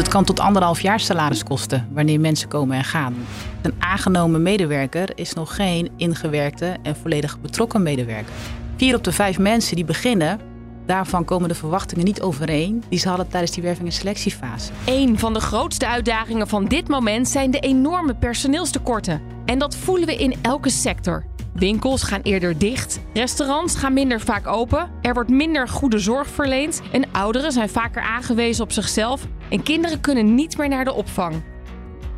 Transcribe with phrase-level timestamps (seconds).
[0.00, 3.14] Het kan tot anderhalf jaar salaris kosten wanneer mensen komen en gaan.
[3.62, 8.32] Een aangenomen medewerker is nog geen ingewerkte en volledig betrokken medewerker.
[8.76, 10.40] Vier op de vijf mensen die beginnen,
[10.86, 14.72] daarvan komen de verwachtingen niet overeen die ze hadden tijdens die werving- en selectiefase.
[14.86, 19.22] Een van de grootste uitdagingen van dit moment zijn de enorme personeelstekorten.
[19.44, 21.24] En dat voelen we in elke sector.
[21.54, 26.82] Winkels gaan eerder dicht, restaurants gaan minder vaak open, er wordt minder goede zorg verleend
[26.92, 31.42] en ouderen zijn vaker aangewezen op zichzelf en kinderen kunnen niet meer naar de opvang.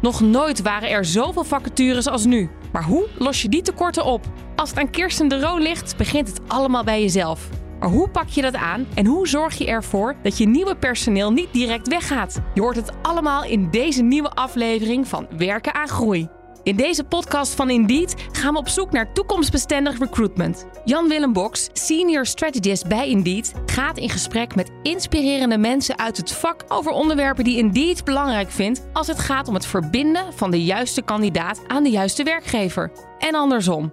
[0.00, 2.50] Nog nooit waren er zoveel vacatures als nu.
[2.72, 4.24] Maar hoe los je die tekorten op?
[4.56, 7.48] Als het aan Kirsten de Roo ligt, begint het allemaal bij jezelf.
[7.80, 11.32] Maar hoe pak je dat aan en hoe zorg je ervoor dat je nieuwe personeel
[11.32, 12.40] niet direct weggaat?
[12.54, 16.28] Je hoort het allemaal in deze nieuwe aflevering van Werken aan Groei.
[16.62, 20.66] In deze podcast van Indeed gaan we op zoek naar toekomstbestendig recruitment.
[20.84, 26.64] Jan-Willem Boks, senior strategist bij Indeed, gaat in gesprek met inspirerende mensen uit het vak
[26.68, 31.02] over onderwerpen die Indeed belangrijk vindt als het gaat om het verbinden van de juiste
[31.02, 32.92] kandidaat aan de juiste werkgever.
[33.18, 33.92] En andersom.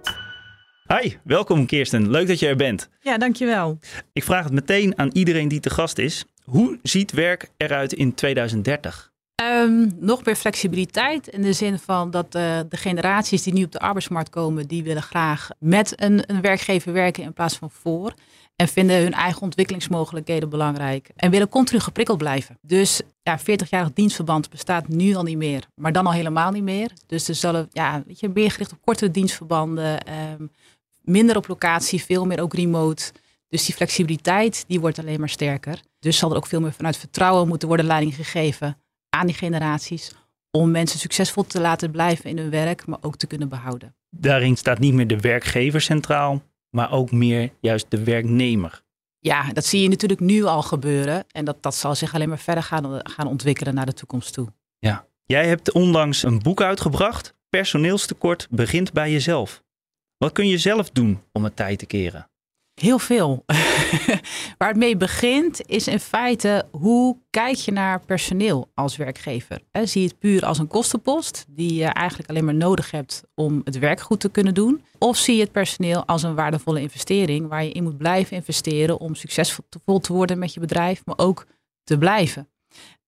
[0.86, 2.10] Hi, welkom Kirsten.
[2.10, 2.88] Leuk dat je er bent.
[3.00, 3.78] Ja, dankjewel.
[4.12, 6.24] Ik vraag het meteen aan iedereen die te gast is.
[6.44, 9.09] Hoe ziet werk eruit in 2030?
[9.42, 13.72] Um, nog meer flexibiliteit in de zin van dat uh, de generaties die nu op
[13.72, 18.14] de arbeidsmarkt komen, die willen graag met een, een, werkgever werken in plaats van voor.
[18.56, 21.10] En vinden hun eigen ontwikkelingsmogelijkheden belangrijk.
[21.16, 22.58] En willen continu geprikkeld blijven.
[22.62, 25.66] Dus ja, 40-jarig dienstverband bestaat nu al niet meer.
[25.74, 26.90] Maar dan al helemaal niet meer.
[27.06, 29.98] Dus er zullen ja, weet je, meer gericht op kortere dienstverbanden.
[30.38, 30.50] Um,
[31.02, 33.12] minder op locatie, veel meer ook remote.
[33.48, 35.80] Dus die flexibiliteit die wordt alleen maar sterker.
[35.98, 38.76] Dus zal er ook veel meer vanuit vertrouwen moeten worden leiding gegeven
[39.10, 40.14] aan die generaties.
[40.50, 43.94] Om mensen succesvol te laten blijven in hun werk, maar ook te kunnen behouden.
[44.10, 48.82] Daarin staat niet meer de werkgever centraal, maar ook meer juist de werknemer.
[49.18, 51.24] Ja, dat zie je natuurlijk nu al gebeuren.
[51.32, 54.48] En dat, dat zal zich alleen maar verder gaan, gaan ontwikkelen naar de toekomst toe.
[54.78, 55.08] Ja.
[55.24, 57.34] Jij hebt onlangs een boek uitgebracht.
[57.48, 59.62] Personeelstekort begint bij jezelf.
[60.16, 62.29] Wat kun je zelf doen om het tijd te keren?
[62.80, 63.44] Heel veel.
[64.58, 69.60] Waar het mee begint is in feite hoe kijk je naar personeel als werkgever?
[69.72, 73.60] zie je het puur als een kostenpost die je eigenlijk alleen maar nodig hebt om
[73.64, 74.84] het werk goed te kunnen doen?
[74.98, 79.00] Of zie je het personeel als een waardevolle investering waar je in moet blijven investeren
[79.00, 81.46] om succesvol te worden met je bedrijf, maar ook
[81.84, 82.48] te blijven?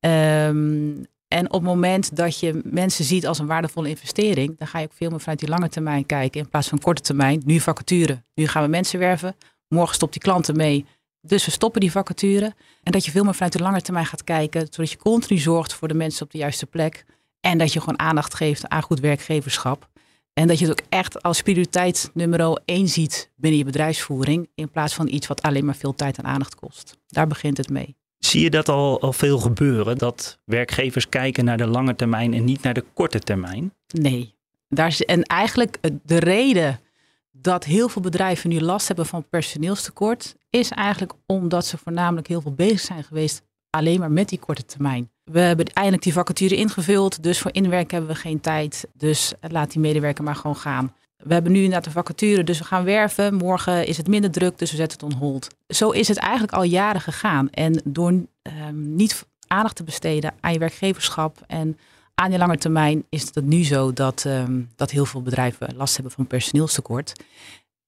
[0.00, 4.78] Um, en op het moment dat je mensen ziet als een waardevolle investering, dan ga
[4.78, 7.42] je ook veel meer vanuit die lange termijn kijken in plaats van korte termijn.
[7.44, 9.36] Nu vacature, nu gaan we mensen werven,
[9.72, 10.86] morgen stopt die klanten mee.
[11.20, 12.54] Dus we stoppen die vacature.
[12.82, 15.74] En dat je veel meer vanuit de lange termijn gaat kijken, zodat je continu zorgt
[15.74, 17.04] voor de mensen op de juiste plek.
[17.40, 19.90] En dat je gewoon aandacht geeft aan goed werkgeverschap.
[20.32, 24.70] En dat je het ook echt als prioriteit nummer één ziet binnen je bedrijfsvoering, in
[24.70, 26.98] plaats van iets wat alleen maar veel tijd en aandacht kost.
[27.06, 27.96] Daar begint het mee.
[28.18, 29.98] Zie je dat al, al veel gebeuren?
[29.98, 33.74] Dat werkgevers kijken naar de lange termijn en niet naar de korte termijn?
[33.86, 34.34] Nee.
[34.68, 36.80] Daar is, en eigenlijk de reden
[37.32, 42.40] dat heel veel bedrijven nu last hebben van personeelstekort, is eigenlijk omdat ze voornamelijk heel
[42.40, 45.10] veel bezig zijn geweest alleen maar met die korte termijn.
[45.24, 48.86] We hebben eindelijk die vacature ingevuld, dus voor inwerken hebben we geen tijd.
[48.94, 50.94] Dus laat die medewerker maar gewoon gaan.
[51.16, 53.34] We hebben nu inderdaad de vacature, dus we gaan werven.
[53.34, 55.48] Morgen is het minder druk, dus we zetten het on hold.
[55.68, 57.50] Zo is het eigenlijk al jaren gegaan.
[57.50, 58.26] En door um,
[58.94, 61.78] niet aandacht te besteden aan je werkgeverschap en
[62.22, 65.94] aan je lange termijn is het nu zo dat, um, dat heel veel bedrijven last
[65.94, 67.12] hebben van personeelstekort.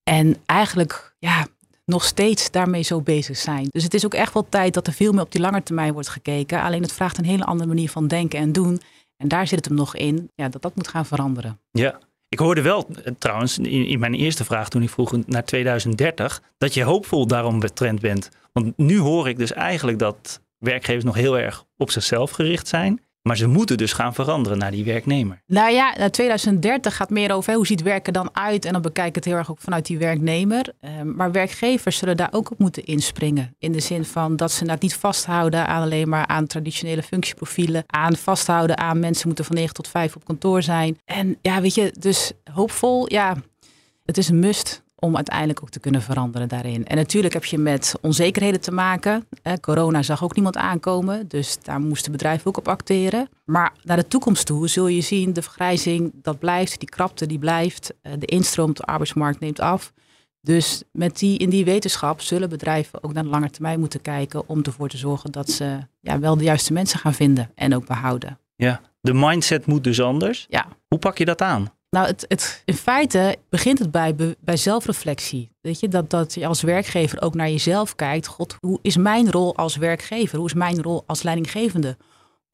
[0.03, 1.47] En eigenlijk ja,
[1.85, 3.67] nog steeds daarmee zo bezig zijn.
[3.69, 5.93] Dus het is ook echt wel tijd dat er veel meer op die lange termijn
[5.93, 6.63] wordt gekeken.
[6.63, 8.81] Alleen het vraagt een hele andere manier van denken en doen.
[9.17, 11.61] En daar zit het hem nog in, ja, dat dat moet gaan veranderen.
[11.71, 15.45] Ja, ik hoorde wel eh, trouwens in, in, mijn eerste vraag toen ik vroeg naar
[15.45, 18.29] 2030 dat je hoopvol daarom betrend bent.
[18.53, 23.01] Want nu hoor ik dus eigenlijk dat werkgevers nog heel erg op zichzelf gericht zijn.
[23.29, 25.43] Maar ze moeten dus gaan veranderen naar die werknemer.
[25.47, 28.65] Nou ja, 2030 gaat meer over hoe ziet werken dan uit.
[28.65, 30.73] En dan bekijk ik het heel erg ook vanuit die werknemer.
[30.81, 33.55] Ehm, maar werkgevers zullen daar ook op moeten inspringen.
[33.59, 37.85] In de zin van dat ze dat niet vasthouden aan alleen maar aan traditionele functieprofielen.
[37.87, 40.99] Aan vasthouden aan mensen moeten van 9 tot 5 op kantoor zijn.
[41.05, 43.37] En ja, weet je, dus hoopvol, ja,
[44.05, 46.87] het is een must om uiteindelijk ook te kunnen veranderen daarin.
[46.87, 49.29] En natuurlijk heb je met onzekerheden te maken.
[49.61, 53.29] corona zag ook niemand aankomen, dus daar moesten bedrijven ook op acteren.
[53.45, 57.39] Maar naar de toekomst toe zul je zien, de vergrijzing, dat blijft, die krapte, die
[57.39, 57.95] blijft.
[58.03, 59.93] Eh, de instroom op de arbeidsmarkt neemt af.
[60.41, 64.49] Dus met die, in die wetenschap zullen bedrijven ook naar de lange termijn moeten kijken
[64.49, 67.87] om ervoor te zorgen dat ze ja, wel de juiste mensen gaan vinden en ook
[67.87, 68.39] behouden.
[68.57, 70.47] Ja, de mindset moet dus anders.
[70.49, 70.67] Ja.
[70.89, 71.73] Hoe pak je dat aan?
[71.95, 75.51] Nou, het, het, in feite begint het bij, bij zelfreflectie.
[75.61, 78.27] Weet je, dat, dat je als werkgever ook naar jezelf kijkt.
[78.27, 80.39] God, hoe is mijn rol als werkgever?
[80.39, 81.97] Hoe is mijn rol als leidinggevende?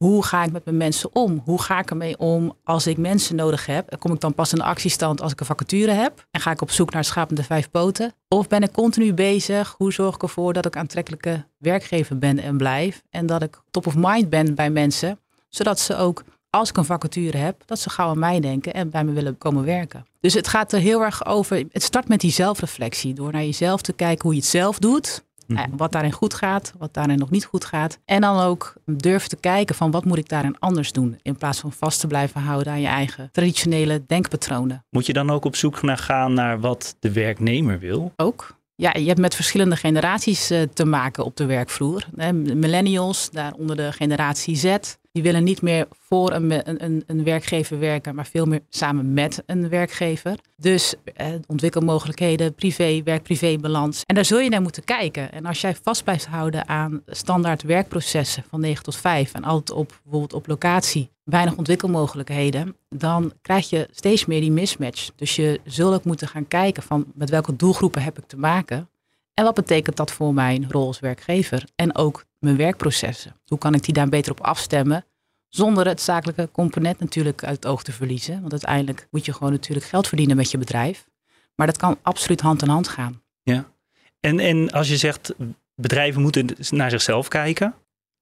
[0.01, 1.41] hoe ga ik met mijn mensen om?
[1.45, 3.99] Hoe ga ik ermee om als ik mensen nodig heb?
[3.99, 6.27] Kom ik dan pas in de actiestand als ik een vacature heb?
[6.31, 8.13] En ga ik op zoek naar schapende vijf poten?
[8.27, 9.75] Of ben ik continu bezig?
[9.77, 13.01] Hoe zorg ik ervoor dat ik aantrekkelijke werkgever ben en blijf?
[13.09, 16.85] En dat ik top of mind ben bij mensen, zodat ze ook als ik een
[16.85, 20.05] vacature heb, dat ze gauw aan mij denken en bij me willen komen werken.
[20.19, 21.63] Dus het gaat er heel erg over.
[21.71, 23.13] Het start met die zelfreflectie.
[23.13, 25.23] Door naar jezelf te kijken hoe je het zelf doet.
[25.47, 25.77] Mhm.
[25.77, 27.99] Wat daarin goed gaat, wat daarin nog niet goed gaat.
[28.05, 31.19] En dan ook durven te kijken van wat moet ik daarin anders doen.
[31.21, 34.85] In plaats van vast te blijven houden aan je eigen traditionele denkpatronen.
[34.89, 38.13] Moet je dan ook op zoek naar gaan naar wat de werknemer wil?
[38.15, 38.59] Ook.
[38.75, 42.05] Ja, je hebt met verschillende generaties eh, te maken op de werkvloer.
[42.33, 44.75] Millennials, daaronder de generatie Z.
[45.11, 49.43] Die willen niet meer voor een, een, een werkgever werken, maar veel meer samen met
[49.45, 50.37] een werkgever.
[50.55, 54.03] Dus eh, ontwikkelmogelijkheden, privé, werk-privé-balans.
[54.05, 55.31] En daar zul je naar moeten kijken.
[55.31, 59.77] En als jij vast blijft houden aan standaard werkprocessen van 9 tot 5 en altijd
[59.77, 65.09] op bijvoorbeeld op locatie, weinig ontwikkelmogelijkheden, dan krijg je steeds meer die mismatch.
[65.15, 68.89] Dus je zult ook moeten gaan kijken van met welke doelgroepen heb ik te maken.
[69.33, 71.65] En wat betekent dat voor mijn rol als werkgever?
[71.75, 73.35] En ook mijn werkprocessen.
[73.45, 75.05] Hoe kan ik die daar beter op afstemmen?
[75.47, 78.39] Zonder het zakelijke component natuurlijk uit het oog te verliezen.
[78.39, 81.07] Want uiteindelijk moet je gewoon natuurlijk geld verdienen met je bedrijf.
[81.55, 83.21] Maar dat kan absoluut hand in hand gaan.
[83.43, 83.71] Ja.
[84.19, 85.33] En, en als je zegt
[85.75, 87.75] bedrijven moeten naar zichzelf kijken,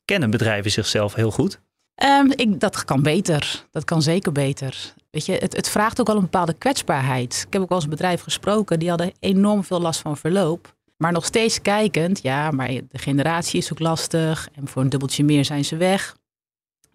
[0.06, 1.60] kennen bedrijven zichzelf heel goed?
[2.04, 3.66] Um, ik, dat kan beter.
[3.72, 4.94] Dat kan zeker beter.
[5.12, 7.44] Weet je, het, het vraagt ook wel een bepaalde kwetsbaarheid.
[7.48, 10.78] Ik heb ook wel eens een bedrijf gesproken, die hadden enorm veel last van verloop.
[11.02, 14.50] Maar nog steeds kijkend, ja, maar de generatie is ook lastig.
[14.54, 16.18] En voor een dubbeltje meer zijn ze weg.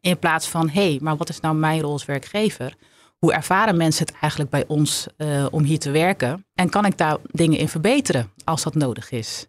[0.01, 2.75] In plaats van, hé, hey, maar wat is nou mijn rol als werkgever?
[3.19, 6.47] Hoe ervaren mensen het eigenlijk bij ons uh, om hier te werken?
[6.55, 9.47] En kan ik daar dingen in verbeteren als dat nodig is?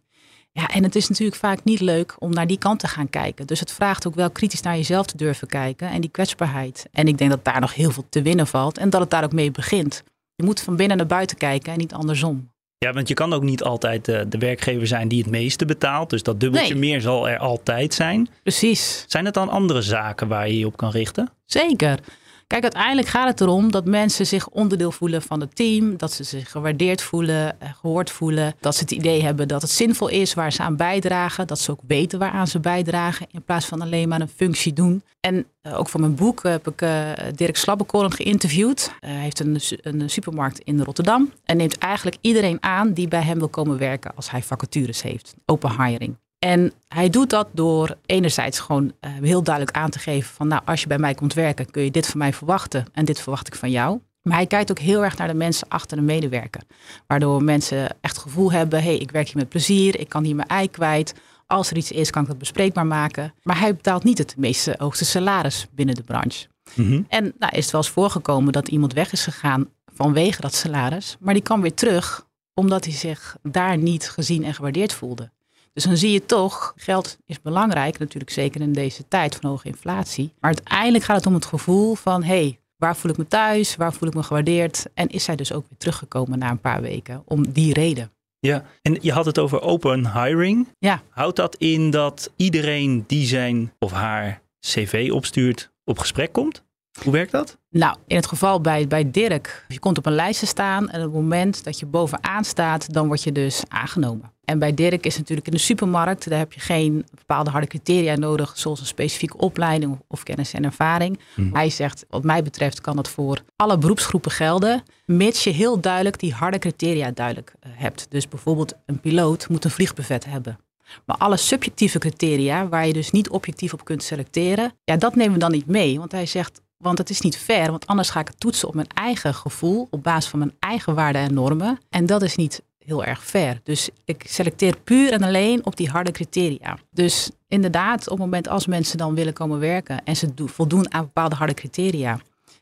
[0.52, 3.48] Ja, en het is natuurlijk vaak niet leuk om naar die kant te gaan kijken.
[3.48, 6.88] Dus het vraagt ook wel kritisch naar jezelf te durven kijken en die kwetsbaarheid.
[6.92, 9.24] En ik denk dat daar nog heel veel te winnen valt en dat het daar
[9.24, 10.04] ook mee begint.
[10.36, 12.54] Je moet van binnen naar buiten kijken en niet andersom.
[12.78, 16.10] Ja, want je kan ook niet altijd de, de werkgever zijn die het meeste betaalt.
[16.10, 18.30] Dus dat dubbeltje meer zal er altijd zijn.
[18.42, 19.06] Precies.
[19.08, 21.30] Zijn het dan andere zaken waar je je op kan richten?
[21.46, 22.00] Zeker.
[22.48, 25.98] Kijk, uiteindelijk gaat het erom dat mensen zich onderdeel voelen van het team.
[25.98, 28.54] Dat ze zich gewaardeerd voelen, eh, gehoord voelen.
[28.60, 31.48] Dat ze het idee hebben dat het zinvol is waar ze aan bijdragen.
[31.48, 33.28] Dat ze ook weten waaraan ze bijdragen.
[33.32, 35.04] In plaats van alleen maar een functie doen.
[35.20, 38.92] En eh, ook voor mijn boek heb ik uh, Dirk Slabbekoren geïnterviewd.
[39.00, 41.32] hij heeft een supermarkt in Rotterdam.
[41.44, 45.34] En neemt eigenlijk iedereen aan die bij hem wil komen werken als hij vacatures heeft.
[45.46, 46.16] Open hiring.
[46.46, 50.62] En hij doet dat door enerzijds gewoon uh, heel duidelijk aan te geven van nou,
[50.66, 53.48] als je bij mij komt werken, kun je dit van mij verwachten en dit verwacht
[53.48, 54.00] ik van jou.
[54.22, 56.62] Maar hij kijkt ook heel erg naar de mensen achter de medewerker.
[57.08, 60.24] Waardoor mensen echt het gevoel hebben, hé, hey, ik werk hier met plezier, ik kan
[60.24, 61.14] hier mijn ei kwijt.
[61.48, 63.34] Als er iets is, kan ik dat bespreekbaar maken.
[63.44, 66.48] Maar hij betaalt niet het meeste hoogste salaris binnen de branche.
[66.74, 67.02] Mhm.
[67.08, 71.18] En nou, is het wel eens voorgekomen dat iemand weg is gegaan vanwege dat salaris.
[71.20, 75.34] Maar die kwam weer terug omdat hij zich daar niet gezien en gewaardeerd voelde.
[75.76, 79.68] Dus dan zie je toch, geld is belangrijk, natuurlijk zeker in deze tijd van hoge
[79.68, 80.34] inflatie.
[80.40, 83.76] Maar uiteindelijk gaat het om het gevoel van, hé, hey, waar voel ik me thuis,
[83.76, 84.86] waar voel ik me gewaardeerd?
[84.94, 88.12] En is zij dus ook weer teruggekomen na een paar weken om die reden.
[88.40, 90.68] Ja, en je had het over open hiring.
[90.80, 91.02] Ja.
[91.10, 96.65] Houdt dat in dat iedereen die zijn of haar cv opstuurt op gesprek komt?
[97.04, 97.58] Hoe werkt dat?
[97.70, 101.00] Nou, in het geval bij, bij Dirk, je komt op een lijst te staan en
[101.00, 104.34] op het moment dat je bovenaan staat, dan word je dus aangenomen.
[104.46, 108.16] En bij Dirk is natuurlijk in de supermarkt, daar heb je geen bepaalde harde criteria
[108.16, 111.20] nodig, zoals een specifieke opleiding of, kennis en ervaring.
[111.36, 111.56] Mhm.
[111.56, 116.20] Hij zegt, wat mij betreft kan dat voor alle beroepsgroepen gelden, mits je heel duidelijk
[116.20, 118.06] die harde criteria duidelijk eh, hebt.
[118.10, 120.60] Dus bijvoorbeeld een piloot moet een vliegbuffet hebben.
[121.06, 125.34] Maar alle subjectieve criteria, waar je dus niet objectief op kunt selecteren, ja, dat nemen
[125.34, 126.00] we dan niet mee.
[126.00, 128.74] Want hij zegt, want het is niet fair, want anders ga ik het toetsen op
[128.74, 131.80] mijn eigen gevoel, op basis van mijn eigen waarden en normen.
[131.90, 133.60] En dat is niet heel erg fair.
[133.64, 136.78] Dus ik selecteer puur en alleen op die harde criteria.
[136.92, 141.04] Dus inderdaad, op het moment als mensen dan willen komen werken en ze voldoen aan
[141.04, 142.20] bepaalde harde criteria,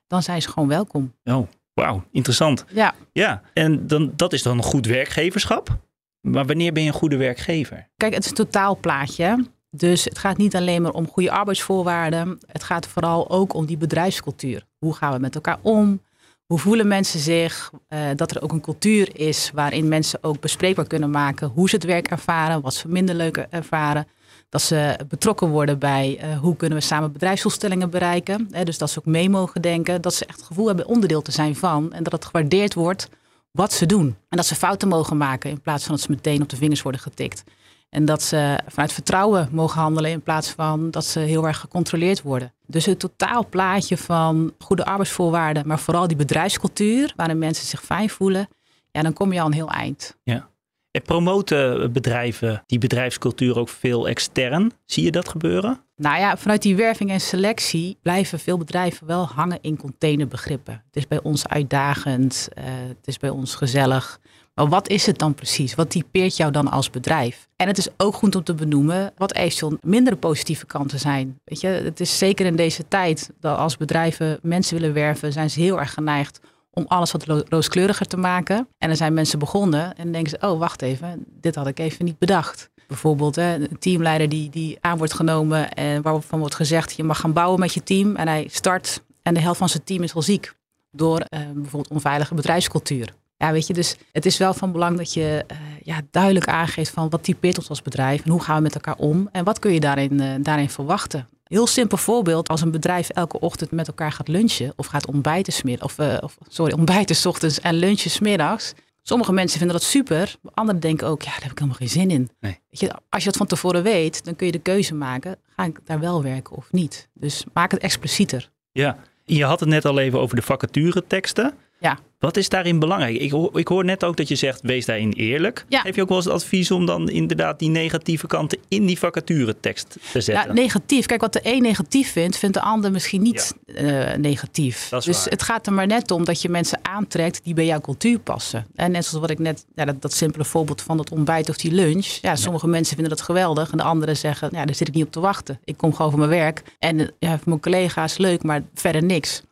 [0.08, 1.14] dan zijn ze gewoon welkom.
[1.24, 2.66] Oh, wauw, interessant.
[2.70, 2.94] Ja.
[3.12, 5.78] Ja, en dan, dat is dan een goed werkgeverschap.
[6.22, 7.88] Maar wanneer ben je een goede werkgever?
[7.98, 9.46] Kijk, het is een totaalplaatje.
[9.76, 12.40] Dus het gaat niet alleen maar om goede arbeidsvoorwaarden.
[12.48, 14.66] Het gaat vooral ook om die bedrijfscultuur.
[14.80, 16.02] Hoe gaan we met elkaar om?
[16.46, 17.72] Hoe voelen mensen zich?
[17.90, 21.76] Uh, dat er ook een cultuur is waarin mensen ook bespreekbaar kunnen maken hoe ze
[21.76, 24.08] het werk ervaren, wat ze minder leuk ervaren.
[24.50, 28.48] Dat ze betrokken worden bij uh, hoe kunnen we samen bedrijfsdoelstellingen bereiken.
[28.52, 30.02] Hè, dus dat ze ook mee mogen denken.
[30.02, 31.94] Dat ze echt het gevoel hebben onderdeel te zijn van.
[31.94, 33.10] En dat het gewaardeerd wordt
[33.52, 34.06] wat ze doen.
[34.06, 36.82] En dat ze fouten mogen maken in plaats van dat ze meteen op de vingers
[36.82, 37.44] worden getikt.
[37.94, 42.22] En dat ze vanuit vertrouwen mogen handelen in plaats van dat ze heel erg gecontroleerd
[42.22, 42.54] worden.
[42.68, 48.48] Dus het totaalplaatje van goede arbeidsvoorwaarden, maar vooral die bedrijfscultuur waarin mensen zich fijn voelen,
[48.92, 50.18] ja, dan kom je al een heel eind.
[50.24, 50.50] Ja.
[50.92, 54.72] En promoten bedrijven die bedrijfscultuur ook veel extern?
[54.86, 55.80] Zie je dat gebeuren?
[55.96, 60.74] Nou ja, vanuit die werving en selectie blijven veel bedrijven wel hangen in containerbegrippen.
[60.74, 64.20] Het is bij ons uitdagend, uh, het is bij ons gezellig.
[64.54, 65.76] Maar wat is het dan precies?
[65.76, 67.48] Wat typeert jou dan als bedrijf?
[67.56, 71.40] En het is ook goed om te benoemen wat eventueel minder positieve kanten zijn.
[71.44, 75.50] Weet je, het is zeker in deze tijd dat als bedrijven mensen willen werven, zijn
[75.50, 76.40] ze heel erg geneigd
[76.72, 78.68] om alles wat rooskleuriger te maken.
[78.78, 82.06] En dan zijn mensen begonnen en denken ze, oh wacht even, dit had ik even
[82.06, 82.70] niet bedacht.
[82.88, 87.20] Bijvoorbeeld hè, een teamleider die, die aan wordt genomen en waarvan wordt gezegd, je mag
[87.20, 88.16] gaan bouwen met je team.
[88.16, 90.54] En hij start en de helft van zijn team is al ziek
[90.92, 93.14] door eh, bijvoorbeeld onveilige bedrijfscultuur.
[93.44, 96.92] Ja, weet je, dus het is wel van belang dat je uh, ja, duidelijk aangeeft
[96.92, 99.60] van wat typeert ons als bedrijf en hoe gaan we met elkaar om en wat
[99.60, 101.28] kun je daarin, uh, daarin verwachten.
[101.44, 105.80] Heel simpel voorbeeld, als een bedrijf elke ochtend met elkaar gaat lunchen of gaat ontbijten
[105.82, 108.74] of, uh, of sorry, ontbijten s ochtends en lunchen smiddags.
[109.02, 112.12] Sommige mensen vinden dat super, anderen denken ook, ja, daar heb ik helemaal geen zin
[112.12, 112.30] in.
[112.40, 112.60] Nee.
[112.70, 115.64] Weet je, als je dat van tevoren weet, dan kun je de keuze maken, ga
[115.66, 117.08] ik daar wel werken of niet.
[117.14, 118.50] Dus maak het explicieter.
[118.72, 121.54] Ja, je had het net al even over de vacature teksten.
[121.84, 122.00] Ja.
[122.20, 123.16] Wat is daarin belangrijk?
[123.16, 125.66] Ik hoor, ik hoor net ook dat je zegt, wees daarin eerlijk.
[125.70, 125.82] Ja.
[125.82, 129.00] Heb je ook wel eens het advies om dan inderdaad die negatieve kanten in die
[129.00, 130.48] vacaturetekst te zetten?
[130.48, 131.06] Ja, negatief.
[131.06, 134.90] Kijk, wat de een negatief vindt, vindt de ander misschien niet uh, negatief.
[134.90, 135.26] Dus waar.
[135.30, 138.66] het gaat er maar net om dat je mensen aantrekt die bij jouw cultuur passen.
[138.76, 141.58] En net zoals wat ik net, ja, dat, dat simpele voorbeeld van dat ontbijt of
[141.58, 142.08] die lunch.
[142.22, 145.06] Ja, sommige mensen vinden dat geweldig en de anderen zeggen, ja, daar zit ik niet
[145.06, 145.60] op te wachten.
[145.64, 146.64] Ik kom gewoon voor mijn werk.
[146.80, 149.44] En ja, voor mijn collega's leuk, maar verder niks.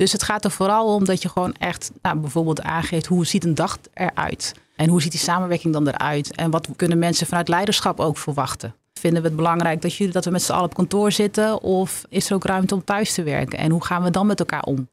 [0.00, 3.44] Dus het gaat er vooral om dat je gewoon echt nou, bijvoorbeeld aangeeft hoe ziet
[3.44, 4.54] een dag eruit.
[4.76, 6.34] En hoe ziet die samenwerking dan eruit?
[6.34, 8.74] En wat kunnen mensen vanuit leiderschap ook verwachten?
[8.92, 11.62] Vinden we het belangrijk dat, jullie, dat we met z'n allen op kantoor zitten?
[11.62, 13.58] Of is er ook ruimte om thuis te werken?
[13.58, 14.88] En hoe gaan we dan met elkaar om?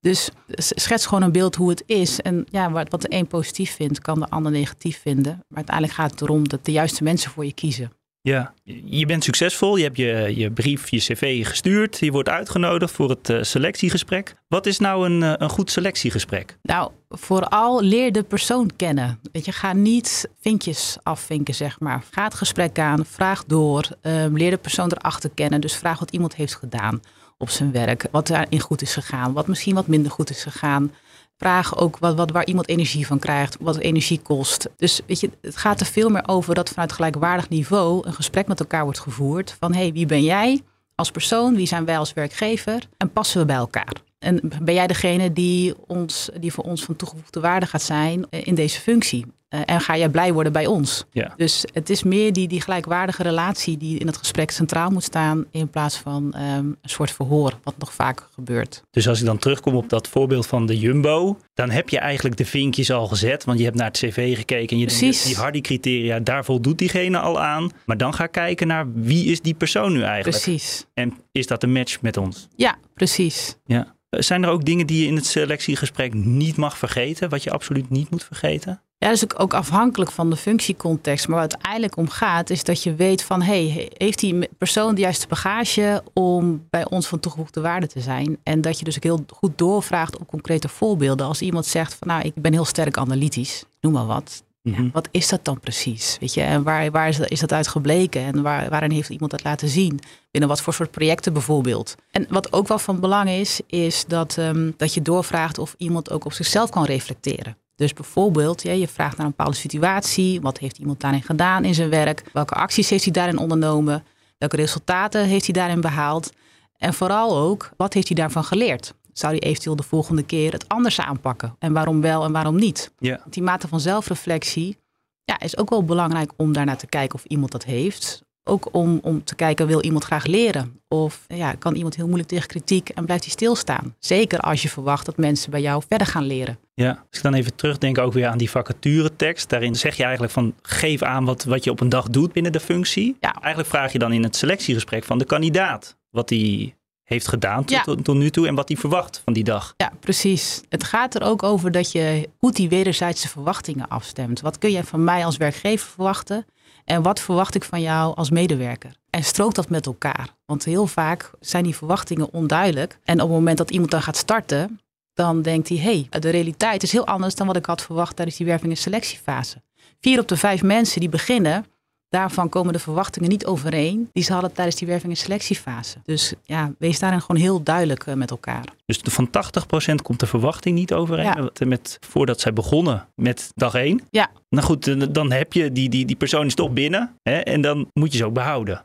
[0.00, 2.20] Dus schets gewoon een beeld hoe het is.
[2.20, 5.32] En ja, wat de een positief vindt, kan de ander negatief vinden.
[5.48, 7.92] Maar uiteindelijk gaat het erom dat de juiste mensen voor je kiezen.
[8.28, 8.54] Ja,
[8.84, 9.76] je bent succesvol.
[9.76, 11.98] Je hebt je, je brief, je cv gestuurd.
[11.98, 14.34] Je wordt uitgenodigd voor het uh, selectiegesprek.
[14.48, 16.58] Wat is nou een, uh, een goed selectiegesprek?
[16.62, 19.20] Nou, vooral leer de persoon kennen.
[19.32, 22.04] Weet je, ga niet vinkjes afvinken, zeg maar.
[22.10, 23.88] Ga het gesprek aan, vraag door.
[24.02, 25.60] Um, leer de persoon erachter kennen.
[25.60, 27.00] Dus vraag wat iemand heeft gedaan
[27.38, 28.06] op zijn werk.
[28.10, 29.32] Wat daarin goed is gegaan.
[29.32, 30.92] Wat misschien wat minder goed is gegaan.
[31.38, 34.68] Vraag ook wat, wat, waar iemand energie van krijgt, wat energie kost.
[34.76, 38.46] Dus weet je, het gaat er veel meer over dat vanuit gelijkwaardig niveau een gesprek
[38.46, 39.56] met elkaar wordt gevoerd.
[39.60, 40.60] Van hé, hey, wie ben jij
[40.94, 41.54] als persoon?
[41.54, 42.82] Wie zijn wij als werkgever?
[42.96, 43.92] En passen we bij elkaar?
[44.18, 48.54] En ben jij degene die, ons, die voor ons van toegevoegde waarde gaat zijn in
[48.54, 49.26] deze functie?
[49.54, 51.04] Uh, en ga jij blij worden bij ons?
[51.10, 51.32] Ja.
[51.36, 55.44] Dus het is meer die, die gelijkwaardige relatie die in het gesprek centraal moet staan.
[55.50, 58.82] In plaats van um, een soort verhoor, wat nog vaak gebeurt.
[58.90, 61.38] Dus als ik dan terugkom op dat voorbeeld van de Jumbo.
[61.54, 63.44] Dan heb je eigenlijk de vinkjes al gezet.
[63.44, 64.68] Want je hebt naar het cv gekeken.
[64.68, 65.22] En je Precies.
[65.22, 67.70] denkt, die Hardy-criteria, daar voldoet diegene al aan.
[67.84, 70.42] Maar dan ga kijken naar wie is die persoon nu eigenlijk?
[70.42, 70.86] Precies.
[70.94, 72.48] En is dat een match met ons?
[72.56, 73.56] Ja, precies.
[73.64, 73.96] Ja.
[74.10, 77.28] Zijn er ook dingen die je in het selectiegesprek niet mag vergeten?
[77.28, 78.82] Wat je absoluut niet moet vergeten?
[79.00, 81.28] Ja, dat is ook afhankelijk van de functiecontext.
[81.28, 83.42] Maar wat het eigenlijk om gaat, is dat je weet van...
[83.42, 88.38] Hey, heeft die persoon de juiste bagage om bij ons van toegevoegde waarde te zijn?
[88.42, 91.26] En dat je dus ook heel goed doorvraagt op concrete voorbeelden.
[91.26, 94.42] Als iemand zegt van nou, ik ben heel sterk analytisch, noem maar wat.
[94.62, 96.16] Ja, wat is dat dan precies?
[96.20, 98.22] Weet je, en waar, waar is, dat, is dat uit gebleken?
[98.22, 100.00] En waar, waarin heeft iemand dat laten zien?
[100.30, 101.94] Binnen wat voor soort projecten bijvoorbeeld?
[102.10, 106.10] En wat ook wel van belang is, is dat, um, dat je doorvraagt of iemand
[106.10, 107.56] ook op zichzelf kan reflecteren.
[107.78, 110.40] Dus bijvoorbeeld, je vraagt naar een bepaalde situatie.
[110.40, 112.22] Wat heeft iemand daarin gedaan in zijn werk?
[112.32, 114.04] Welke acties heeft hij daarin ondernomen?
[114.38, 116.32] Welke resultaten heeft hij daarin behaald?
[116.76, 118.94] En vooral ook, wat heeft hij daarvan geleerd?
[119.12, 121.56] Zou hij eventueel de volgende keer het anders aanpakken?
[121.58, 122.92] En waarom wel en waarom niet?
[122.98, 123.20] Ja.
[123.30, 124.78] Die mate van zelfreflectie
[125.24, 128.22] ja, is ook wel belangrijk om daarnaar te kijken of iemand dat heeft.
[128.48, 130.80] Ook om, om te kijken, wil iemand graag leren?
[130.88, 133.94] Of ja, kan iemand heel moeilijk tegen kritiek en blijft hij stilstaan?
[133.98, 136.58] Zeker als je verwacht dat mensen bij jou verder gaan leren.
[136.74, 139.48] Ja, als ik dan even terugdenk ook weer aan die vacaturetekst.
[139.48, 142.52] Daarin zeg je eigenlijk van geef aan wat, wat je op een dag doet binnen
[142.52, 143.16] de functie.
[143.20, 143.32] Ja.
[143.40, 146.74] Eigenlijk vraag je dan in het selectiegesprek van de kandidaat wat hij
[147.08, 147.82] heeft gedaan tot, Ja.
[147.82, 149.74] tot, tot nu toe en wat hij verwacht van die dag.
[149.76, 150.62] Ja, precies.
[150.68, 154.40] Het gaat er ook over dat je goed die wederzijdse verwachtingen afstemt.
[154.40, 156.46] Wat kun jij van mij als werkgever verwachten?
[156.84, 158.92] En wat verwacht ik van jou als medewerker?
[159.10, 160.28] En strookt dat met elkaar?
[160.46, 162.98] Want heel vaak zijn die verwachtingen onduidelijk.
[163.04, 164.80] En op het moment dat iemand dan gaat starten,
[165.14, 168.16] dan denkt hij: hé, hey, de realiteit is heel anders dan wat ik had verwacht
[168.16, 169.62] tijdens die werving- en selectiefase.
[170.00, 171.64] Vier op de vijf mensen die beginnen,
[172.08, 175.98] daarvan komen de verwachtingen niet overeen die ze hadden tijdens die werving- en selectiefase.
[176.04, 178.64] Dus ja, wees daarin gewoon heel duidelijk uh, met elkaar.
[178.86, 181.66] Dus van 80% komt de verwachting niet overeen ja.
[181.66, 184.00] met, voordat zij begonnen met dag 1.
[184.10, 184.30] Ja.
[184.48, 187.90] Nou goed, dan heb je die, die, die persoon is toch binnen hè, en dan
[187.92, 188.84] moet je ze ook behouden.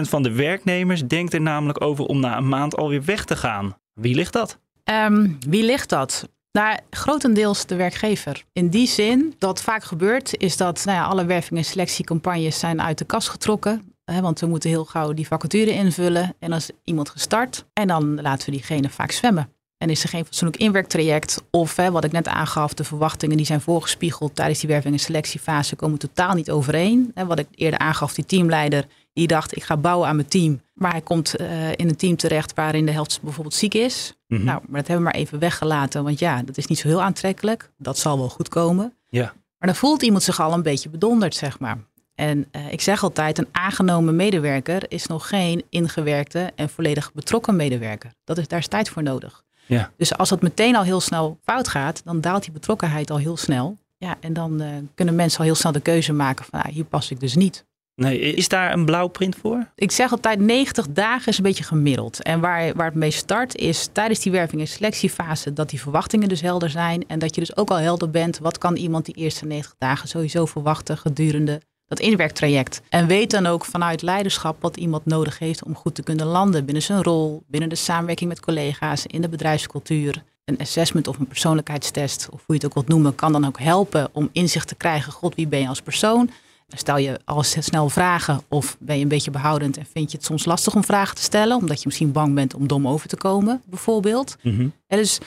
[0.00, 3.76] van de werknemers denkt er namelijk over om na een maand alweer weg te gaan.
[3.94, 4.58] Wie ligt dat?
[4.84, 6.28] Um, wie ligt dat?
[6.52, 8.44] Nou, grotendeels de werkgever.
[8.52, 12.82] In die zin, dat vaak gebeurt, is dat nou ja, alle werving- en selectiecampagnes zijn
[12.82, 13.94] uit de kast getrokken.
[14.04, 16.34] Hè, want we moeten heel gauw die vacature invullen.
[16.38, 19.48] En als iemand gestart, en dan laten we diegene vaak zwemmen.
[19.78, 21.42] En is er geen fatsoenlijk inwerktraject.
[21.50, 25.00] Of hè, wat ik net aangaf, de verwachtingen die zijn voorgespiegeld tijdens die werving- en
[25.00, 27.12] selectiefase komen totaal niet overeen.
[27.26, 30.60] Wat ik eerder aangaf, die teamleider die dacht ik ga bouwen aan mijn team.
[30.74, 34.14] Maar hij komt uh, in een team terecht waarin de helft bijvoorbeeld ziek is.
[34.32, 34.46] Mm-hmm.
[34.46, 36.04] Nou, maar dat hebben we maar even weggelaten.
[36.04, 37.70] Want ja, dat is niet zo heel aantrekkelijk.
[37.76, 38.94] Dat zal wel goed komen.
[39.08, 39.32] Ja.
[39.58, 41.78] Maar dan voelt iemand zich al een beetje bedonderd, zeg maar.
[42.14, 47.56] En uh, ik zeg altijd, een aangenomen medewerker is nog geen ingewerkte en volledig betrokken
[47.56, 48.12] medewerker.
[48.24, 49.44] Dat is, daar is tijd voor nodig.
[49.66, 49.90] Ja.
[49.96, 53.36] Dus als het meteen al heel snel fout gaat, dan daalt die betrokkenheid al heel
[53.36, 53.78] snel.
[53.98, 56.84] Ja, en dan uh, kunnen mensen al heel snel de keuze maken van, nou, hier
[56.84, 57.64] pas ik dus niet.
[58.10, 59.66] Is daar een blauwprint voor?
[59.74, 62.22] Ik zeg altijd 90 dagen is een beetje gemiddeld.
[62.22, 66.28] En waar, waar het mee start is tijdens die werving- en selectiefase dat die verwachtingen
[66.28, 67.04] dus helder zijn.
[67.06, 70.08] En dat je dus ook al helder bent, wat kan iemand die eerste 90 dagen
[70.08, 72.82] sowieso verwachten gedurende dat inwerktraject.
[72.88, 76.64] En weet dan ook vanuit leiderschap wat iemand nodig heeft om goed te kunnen landen
[76.64, 80.22] binnen zijn rol, binnen de samenwerking met collega's, in de bedrijfscultuur.
[80.44, 83.58] Een assessment of een persoonlijkheidstest, of hoe je het ook wilt noemen, kan dan ook
[83.58, 85.12] helpen om inzicht te krijgen.
[85.12, 86.30] God, wie ben je als persoon?
[86.76, 90.26] Stel je al snel vragen of ben je een beetje behoudend en vind je het
[90.26, 93.16] soms lastig om vragen te stellen, omdat je misschien bang bent om dom over te
[93.16, 94.36] komen, bijvoorbeeld.
[94.86, 95.20] En dus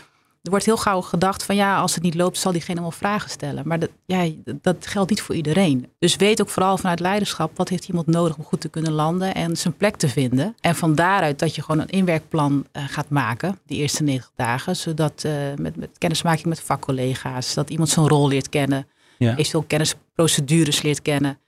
[0.45, 3.29] er wordt heel gauw gedacht van ja, als het niet loopt, zal diegene wel vragen
[3.29, 3.67] stellen.
[3.67, 4.29] Maar dat, ja,
[4.61, 5.87] dat geldt niet voor iedereen.
[5.99, 9.35] Dus weet ook vooral vanuit leiderschap, wat heeft iemand nodig om goed te kunnen landen
[9.35, 10.55] en zijn plek te vinden.
[10.59, 14.75] En van daaruit dat je gewoon een inwerkplan uh, gaat maken, die eerste 90 dagen,
[14.75, 18.87] zodat uh, met, met kennismaking met vakcollega's, dat iemand zijn rol leert kennen.
[19.17, 19.31] Ja.
[19.31, 21.39] Eventueel kennisprocedures leert kennen.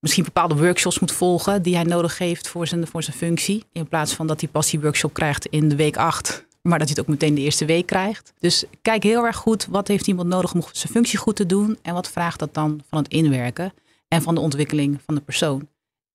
[0.00, 3.64] Misschien bepaalde workshops moet volgen die hij nodig heeft voor zijn, voor zijn functie.
[3.72, 6.46] In plaats van dat hij pas die workshop krijgt in de week 8.
[6.62, 8.32] Maar dat hij het ook meteen de eerste week krijgt.
[8.38, 11.78] Dus kijk heel erg goed wat heeft iemand nodig om zijn functie goed te doen.
[11.82, 13.72] En wat vraagt dat dan van het inwerken
[14.08, 15.68] en van de ontwikkeling van de persoon.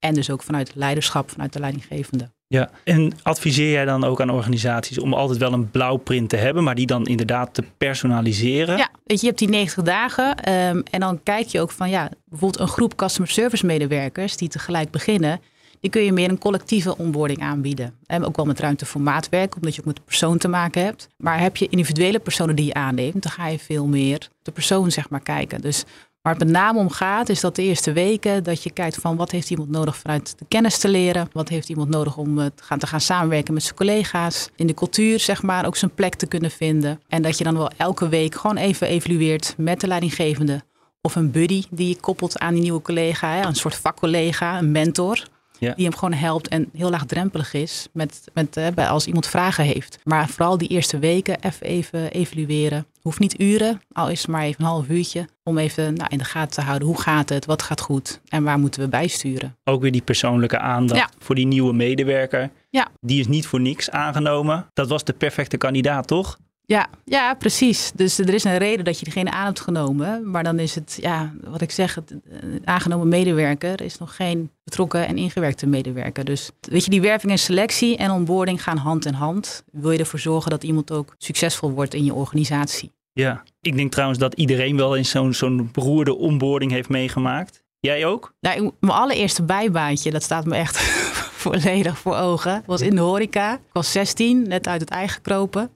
[0.04, 2.30] En dus ook vanuit leiderschap, vanuit de leidinggevende.
[2.48, 6.64] Ja, en adviseer jij dan ook aan organisaties om altijd wel een blauwprint te hebben,
[6.64, 8.78] maar die dan inderdaad te personaliseren?
[8.78, 11.90] Ja, weet je, je hebt die 90 dagen um, en dan kijk je ook van,
[11.90, 15.42] ja, bijvoorbeeld een groep customer service medewerkers die tegelijk beginnen,
[15.80, 17.94] die kun je meer een collectieve onboarding aanbieden.
[18.06, 20.84] En ook wel met ruimte voor maatwerk, omdat je ook met de persoon te maken
[20.84, 21.08] hebt.
[21.18, 24.92] Maar heb je individuele personen die je aanneemt, dan ga je veel meer de persoon
[24.92, 25.62] zeg maar kijken.
[25.62, 25.84] Dus
[26.24, 29.16] Waar het met name om gaat, is dat de eerste weken dat je kijkt van
[29.16, 31.30] wat heeft iemand nodig vanuit de kennis te leren.
[31.32, 34.50] Wat heeft iemand nodig om te gaan, te gaan samenwerken met zijn collega's.
[34.56, 37.02] In de cultuur, zeg maar, ook zijn plek te kunnen vinden.
[37.08, 40.62] En dat je dan wel elke week gewoon even evalueert met de leidinggevende.
[41.02, 43.46] Of een buddy die je koppelt aan die nieuwe collega.
[43.46, 45.24] Een soort vakcollega, een mentor.
[45.60, 45.74] Ja.
[45.74, 50.00] Die hem gewoon helpt en heel laagdrempelig is met, met, uh, als iemand vragen heeft.
[50.04, 52.86] Maar vooral die eerste weken even, even evalueren.
[53.02, 55.28] Hoeft niet uren, al is het maar even een half uurtje.
[55.44, 56.88] Om even nou, in de gaten te houden.
[56.88, 57.46] Hoe gaat het?
[57.46, 58.22] Wat gaat goed?
[58.28, 59.56] En waar moeten we bijsturen?
[59.64, 61.10] Ook weer die persoonlijke aandacht Ja.
[61.20, 62.50] voor die nieuwe medewerker.
[62.70, 62.88] Ja.
[63.02, 64.66] Die is niet voor niks aangenomen.
[64.74, 66.38] Dat was de perfecte kandidaat, toch?
[66.66, 67.92] Ja, ja, precies.
[67.96, 70.30] Dus er is een reden dat je diegene aan hebt genomen.
[70.30, 74.52] Maar dan is het, ja, wat ik zeg, het, een aangenomen medewerker is nog geen
[74.64, 76.26] betrokken en ingewerkte medewerker.
[76.26, 79.64] Dus weet je, die werving en selectie en onboarding gaan hand in hand.
[79.72, 82.92] Wil je ervoor zorgen dat iemand ook succesvol wordt in je organisatie?
[83.14, 83.44] Ja.
[83.62, 87.64] Ik denk trouwens dat iedereen wel eens zo'n zo'n beroerde onboarding heeft meegemaakt.
[87.80, 88.34] Jij ook?
[88.40, 90.78] Nou, mijn allereerste bijbaantje, dat staat me echt
[91.44, 93.54] volledig voor ogen, was in de horeca.
[93.54, 95.70] Ik was 16, net uit het ei gekropen.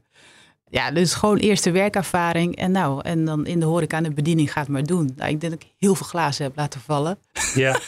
[0.69, 2.55] Ja, dus gewoon eerste werkervaring.
[2.55, 5.11] En nou, en dan in de horeca en de bediening gaat maar doen.
[5.15, 7.17] Nou, ik denk dat ik heel veel glazen heb laten vallen.
[7.55, 7.79] Ja.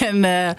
[0.00, 0.50] En, eh,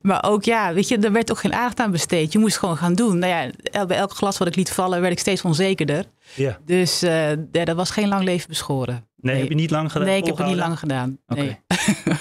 [0.00, 2.32] maar ook ja, weet je, er werd ook geen aandacht aan besteed.
[2.32, 3.18] Je moest het gewoon gaan doen.
[3.18, 3.32] Nou
[3.72, 6.04] ja, bij elk glas wat ik liet vallen, werd ik steeds onzekerder.
[6.34, 6.58] ja.
[6.64, 9.06] Dus eh, ja, dat was geen lang leven beschoren.
[9.16, 10.08] Nee, heb je niet lang gedaan?
[10.08, 11.18] Nee, ik heb het niet lang gedaan.
[11.26, 11.58] Nee.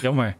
[0.02, 0.38] Jammer.